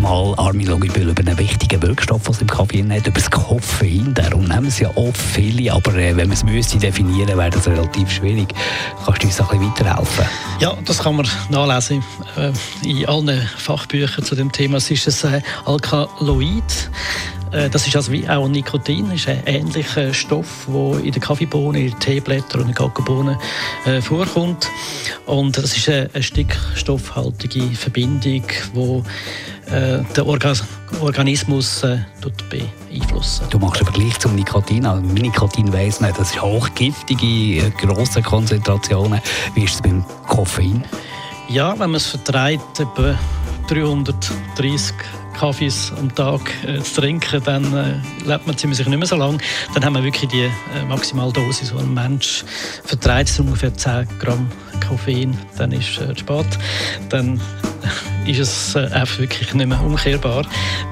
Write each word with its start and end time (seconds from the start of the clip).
Mal, 0.00 0.34
Armin 0.36 0.66
Logibühl, 0.66 1.08
über 1.08 1.20
einen 1.20 1.38
wichtigen 1.38 1.80
Wirkstoff, 1.82 2.22
den 2.24 2.32
es 2.32 2.40
im 2.40 2.46
Kaffee 2.46 2.84
hat, 2.88 3.06
über 3.06 3.20
das 3.20 3.30
Koffein. 3.30 4.12
Darum 4.14 4.44
nehmen 4.44 4.66
es 4.66 4.78
ja 4.78 4.90
oft 4.96 5.16
viele, 5.16 5.72
aber 5.72 5.94
äh, 5.94 6.16
wenn 6.16 6.28
man 6.28 6.36
es 6.36 6.44
müsste 6.44 6.78
definieren, 6.78 7.36
wäre 7.38 7.50
das 7.50 7.66
relativ 7.66 8.10
schwierig. 8.10 8.48
Kannst 9.04 9.22
du 9.22 9.26
uns 9.26 9.40
ein 9.40 9.46
bisschen 9.46 9.70
weiterhelfen? 9.70 10.24
Ja, 10.60 10.76
das 10.84 10.98
kann 10.98 11.16
man 11.16 11.28
nachlesen 11.50 12.02
äh, 12.36 12.52
in 12.84 13.06
allen 13.06 13.40
Fachbüchern 13.58 14.24
zu 14.24 14.34
dem 14.34 14.50
Thema. 14.52 14.78
Es 14.78 14.90
ist 14.90 15.24
ein 15.24 15.34
äh, 15.34 15.42
Alkaloid. 15.64 16.90
Das 17.72 17.86
ist 17.86 17.94
also 17.94 18.10
wie 18.10 18.28
auch 18.28 18.48
Nikotin, 18.48 19.12
ist 19.12 19.28
ein 19.28 19.40
ähnlicher 19.46 20.12
Stoff, 20.12 20.66
der 20.68 21.04
in 21.04 21.12
den 21.12 21.22
Kaffeebohnen, 21.22 21.80
in 21.80 21.90
den 21.90 22.00
Teeblättern 22.00 22.62
und 22.62 22.68
in 22.68 22.74
den 22.74 22.74
Kakaobohnen 22.74 23.36
äh, 23.86 24.02
vorkommt. 24.02 24.68
Und 25.26 25.56
das 25.56 25.76
ist 25.76 25.88
eine, 25.88 26.10
eine 26.12 26.22
stickstoffhaltige 26.24 27.62
Verbindung, 27.76 28.42
die 28.74 29.02
äh, 29.66 30.02
den 30.14 30.24
Orga 30.24 30.52
Organismus 31.00 31.82
äh, 31.82 31.98
beeinflussen. 32.50 33.46
Du 33.50 33.58
machst 33.58 33.80
einen 33.80 33.92
Vergleich 33.92 34.18
zum 34.18 34.34
Nikotin. 34.34 34.86
Also 34.86 35.02
Nikotin 35.02 35.72
weiss 35.72 36.00
man, 36.00 36.12
das 36.16 36.30
ist 36.30 36.42
hochgiftige, 36.42 37.66
äh, 37.66 37.70
grosse 37.70 38.22
Konzentrationen. 38.22 39.20
Wie 39.54 39.64
ist 39.64 39.74
es 39.74 39.82
beim 39.82 40.04
Koffein? 40.28 40.84
Ja, 41.48 41.72
wenn 41.72 41.90
man 41.90 41.96
es 41.96 42.06
vertreibt, 42.06 42.80
etwa 42.80 43.18
330 43.68 44.94
Kaffees 45.38 45.92
am 45.98 46.14
Tag 46.14 46.40
äh, 46.66 46.80
zu 46.80 47.00
trinken, 47.00 47.42
dann 47.44 47.64
äh, 47.74 47.94
lebt 48.26 48.46
man 48.46 48.56
ziemlich 48.56 48.78
nicht 48.78 48.98
mehr 48.98 49.06
so 49.06 49.16
lange. 49.16 49.38
Dann 49.74 49.84
haben 49.84 49.94
wir 49.94 50.02
wirklich 50.02 50.30
die 50.30 50.44
äh, 50.44 50.84
Maximaldosis, 50.88 51.72
die 51.72 51.78
ein 51.78 51.92
Mensch 51.92 52.44
verträgt, 52.84 53.28
ist 53.28 53.40
ungefähr 53.40 53.74
10 53.74 54.08
Gramm 54.18 54.48
Koffein. 54.88 55.36
Dann 55.58 55.72
ist 55.72 55.98
äh, 55.98 56.16
spät. 56.16 56.46
Dann 57.10 57.40
ist 58.26 58.38
es 58.38 58.74
äh, 58.74 58.88
einfach 58.92 59.18
wirklich 59.18 59.52
nicht 59.54 59.66
mehr 59.66 59.80
umkehrbar. 59.82 60.44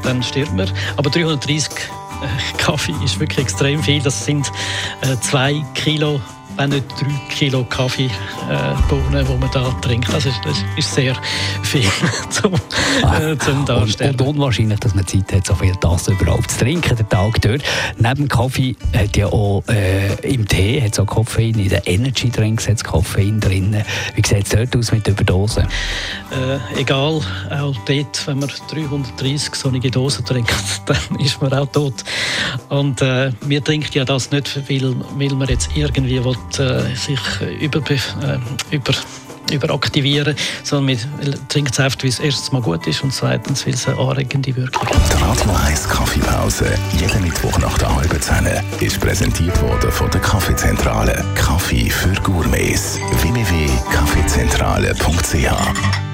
Dann 0.02 0.22
stirbt 0.22 0.54
man. 0.54 0.70
Aber 0.96 1.10
330 1.10 1.68
äh, 1.68 2.56
Kaffee 2.58 2.94
ist 3.04 3.18
wirklich 3.20 3.40
extrem 3.40 3.82
viel. 3.82 4.02
Das 4.02 4.24
sind 4.24 4.50
äh, 5.02 5.16
zwei 5.20 5.62
Kilo 5.74 6.20
wenn 6.56 6.70
nicht 6.70 6.84
drei 7.00 7.34
Kilo 7.34 7.64
Kaffeebohnen, 7.64 9.14
äh, 9.14 9.24
die 9.24 9.38
man 9.38 9.50
da 9.52 9.70
trinkt. 9.80 10.12
Das 10.12 10.26
ist, 10.26 10.40
das 10.44 10.64
ist 10.76 10.94
sehr 10.94 11.16
viel 11.62 11.90
zum, 12.30 12.54
äh, 12.54 13.36
zum 13.38 13.64
Darstellen. 13.64 14.12
Und, 14.12 14.20
und, 14.20 14.36
unwahrscheinlich, 14.36 14.78
dass 14.80 14.94
man 14.94 15.06
Zeit 15.06 15.32
hat, 15.32 15.46
so 15.46 15.54
viel 15.54 15.74
das 15.80 16.08
überhaupt 16.08 16.50
zu 16.50 16.58
trinken, 16.58 16.96
den 16.96 17.08
Tag 17.08 17.40
durch. 17.42 17.62
Neben 17.98 18.28
Kaffee 18.28 18.76
hat 18.96 19.16
ja 19.16 19.26
auch 19.26 19.62
äh, 19.68 20.14
im 20.22 20.46
Tee 20.46 20.80
hat 20.82 20.98
auch 20.98 21.06
Koffein, 21.06 21.58
in 21.58 21.68
den 21.68 21.82
Energy 21.84 22.30
Drinks 22.30 22.68
hat 22.68 22.82
Koffein 22.84 23.40
drin. 23.40 23.76
Wie 24.14 24.22
sieht 24.26 24.44
es 24.44 24.50
dort 24.50 24.76
aus 24.76 24.92
mit 24.92 25.06
Überdosen? 25.08 25.66
Äh, 26.34 26.80
egal, 26.80 27.20
auch 27.50 27.76
dort, 27.86 28.26
wenn 28.26 28.38
man 28.38 28.50
330 28.68 29.54
solche 29.54 29.90
Dosen 29.90 30.24
trinkt, 30.24 30.52
dann 30.86 31.20
ist 31.20 31.40
man 31.40 31.52
auch 31.52 31.66
tot. 31.66 32.04
Und 32.68 33.02
äh, 33.02 33.32
wir 33.42 33.62
trinken 33.62 33.90
ja 33.92 34.04
das 34.04 34.30
nicht, 34.30 34.68
weil, 34.68 34.94
weil 35.16 35.34
man 35.34 35.48
jetzt 35.48 35.76
irgendwie 35.76 36.24
will, 36.24 36.36
äh, 36.58 36.94
sich 36.96 37.20
über, 37.60 37.78
äh, 37.90 38.38
über 38.70 38.92
überaktivieren, 39.52 40.34
sondern 40.62 40.96
man 41.18 41.48
trinkt 41.48 41.72
es 41.72 41.80
einfach, 41.80 42.02
weil 42.02 42.08
es 42.08 42.18
erstens 42.18 42.50
mal 42.52 42.62
gut 42.62 42.86
ist 42.86 43.04
und 43.04 43.12
zweitens, 43.12 43.66
weil 43.66 43.74
es 43.74 43.86
eine 43.86 43.98
anregende 43.98 44.56
Wirkung 44.56 44.88
hat. 44.88 45.12
Die 45.12 45.16
Radio 45.22 45.50
1 45.66 45.86
Kaffeepause, 45.88 46.72
jeden 46.98 47.22
Mittwoch 47.22 47.58
nach 47.58 47.76
der 47.78 47.94
halben 47.94 48.20
Zehn, 48.20 48.48
ist 48.80 48.98
präsentiert 49.00 49.60
worden 49.62 49.92
von 49.92 50.10
der 50.10 50.22
Kaffeezentrale. 50.22 51.24
Kaffee 51.34 51.90
für 51.90 52.14
Gourmets. 52.22 52.98
www.kaffeezentrale.ch 53.20 56.13